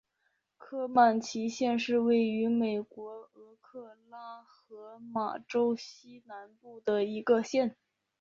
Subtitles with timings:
[0.57, 7.75] 科曼奇县是位于美国俄克拉何马州西南部的一个县。